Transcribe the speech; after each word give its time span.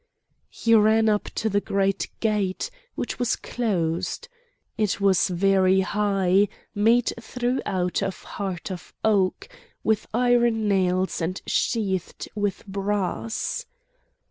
He 0.49 0.73
ran 0.73 1.09
up 1.09 1.25
to 1.35 1.47
the 1.47 1.61
great 1.61 2.09
gate, 2.21 2.71
which 2.95 3.19
was 3.19 3.35
closed. 3.35 4.27
It 4.75 4.99
was 4.99 5.27
very 5.27 5.81
high, 5.81 6.47
made 6.73 7.13
throughout 7.21 8.01
of 8.01 8.23
heart 8.23 8.71
of 8.71 8.95
oak, 9.05 9.47
with 9.83 10.07
iron 10.11 10.67
nails 10.67 11.21
and 11.21 11.39
sheathed 11.45 12.27
with 12.33 12.65
brass. 12.65 13.67